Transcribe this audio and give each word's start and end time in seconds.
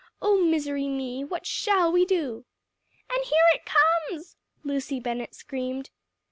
Oh 0.19 0.37
misery 0.43 0.87
me! 0.87 1.23
what 1.23 1.45
shall 1.45 1.91
we 1.91 2.05
do?" 2.05 2.43
"And 3.07 3.23
here 3.23 3.45
it 3.53 3.67
comes!" 3.67 4.35
Lucy 4.63 4.99
Bennett 4.99 5.35
screamed. 5.35 5.91